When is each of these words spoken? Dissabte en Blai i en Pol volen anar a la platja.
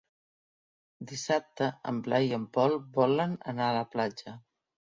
Dissabte 1.11 1.67
en 1.93 2.01
Blai 2.09 2.27
i 2.31 2.35
en 2.39 2.49
Pol 2.59 2.75
volen 2.99 3.39
anar 3.55 3.71
a 3.71 3.79
la 3.81 3.87
platja. 3.97 4.39